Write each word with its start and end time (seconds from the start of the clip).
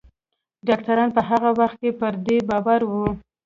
ډاکتران 0.67 1.09
په 1.15 1.21
هغه 1.29 1.49
وخت 1.59 1.77
کې 1.81 1.91
پر 1.99 2.13
دې 2.25 2.37
باور 2.49 2.81
وو 2.91 3.07